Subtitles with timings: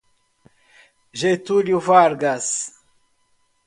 [1.21, 2.45] Getúlio Vargas